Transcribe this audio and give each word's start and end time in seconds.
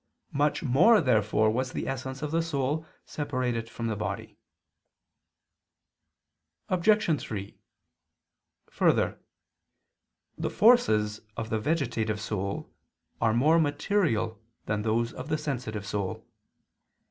Much 0.33 0.63
more 0.63 0.99
therefore 0.99 1.51
was 1.51 1.73
the 1.73 1.87
essence 1.87 2.23
of 2.23 2.31
the 2.31 2.41
soul 2.41 2.87
separated 3.05 3.69
from 3.69 3.85
the 3.85 3.95
body. 3.95 4.35
Obj. 6.69 7.21
3: 7.21 7.59
Further, 8.71 9.19
the 10.39 10.49
forces 10.49 11.21
of 11.37 11.51
the 11.51 11.59
vegetative 11.59 12.19
soul 12.19 12.73
are 13.21 13.35
more 13.35 13.59
material 13.59 14.41
than 14.65 14.81
those 14.81 15.13
of 15.13 15.29
the 15.29 15.37
sensitive 15.37 15.85
soul. 15.85 16.27